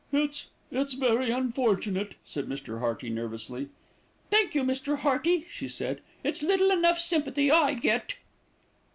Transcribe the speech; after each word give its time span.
"It's 0.11 0.47
it's 0.71 0.95
very 0.95 1.29
unfortunate," 1.29 2.15
said 2.25 2.47
Mr. 2.49 2.79
Hearty 2.79 3.07
nervously. 3.11 3.69
"Thank 4.31 4.55
you, 4.55 4.63
Mr. 4.63 4.97
Hearty," 4.97 5.45
she 5.47 5.67
said. 5.67 6.01
"It's 6.23 6.41
little 6.41 6.71
enough 6.71 6.97
sympathy 6.97 7.51
I 7.51 7.75
get." 7.75 8.15